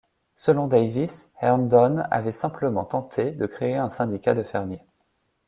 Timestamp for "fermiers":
4.41-4.81